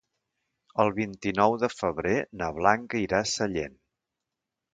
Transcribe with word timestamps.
El 0.83 0.87
vint-i-nou 0.95 1.57
de 1.63 1.69
febrer 1.73 2.15
na 2.41 2.49
Blanca 2.57 3.03
irà 3.03 3.21
a 3.27 3.33
Sellent. 3.37 3.79